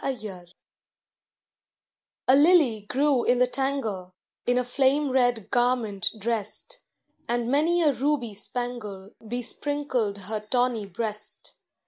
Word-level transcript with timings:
KINSHIP 0.03 0.49
A 2.27 2.35
lily 2.35 2.87
grew 2.89 3.23
in 3.23 3.37
the 3.37 3.45
tangle, 3.45 4.15
In 4.47 4.57
a 4.57 4.63
flame 4.63 5.11
red 5.11 5.51
garment 5.51 6.09
dressed, 6.17 6.79
And 7.27 7.51
many 7.51 7.83
a 7.83 7.93
ruby 7.93 8.33
spangle 8.33 9.11
Besprinkled 9.23 10.17
her 10.23 10.39
tawny 10.39 10.87
breast. 10.87 11.53